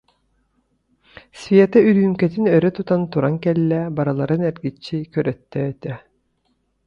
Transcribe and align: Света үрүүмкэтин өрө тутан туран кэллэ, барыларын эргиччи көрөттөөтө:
Света 1.41 1.77
үрүүмкэтин 1.89 2.45
өрө 2.55 2.69
тутан 2.77 3.01
туран 3.13 3.35
кэллэ, 3.43 3.81
барыларын 3.97 4.41
эргиччи 4.49 4.95
көрөттөөтө: 5.13 5.91